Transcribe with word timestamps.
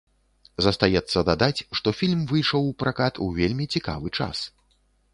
Застаецца 0.65 1.19
дадаць, 1.29 1.63
што 1.81 1.95
фільм 1.99 2.21
выйшаў 2.33 2.61
у 2.73 2.75
пракат 2.83 3.23
у 3.27 3.31
вельмі 3.39 3.65
цікавы 3.79 4.07
час. 4.19 4.37